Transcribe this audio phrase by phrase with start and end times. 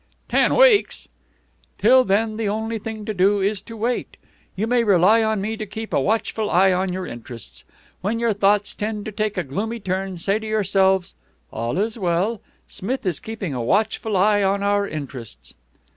[0.29, 1.07] "Ten weeks!"
[1.77, 4.17] "Till then, the only thing to do is to wait.
[4.55, 7.63] You may rely on me to keep a watchful eye on your interests.
[8.01, 11.13] When your thoughts tend to take a gloomy turn say to yourselves,
[11.51, 12.41] 'All is well.
[12.67, 15.53] Smith is keeping a watchful eye on our interests.'"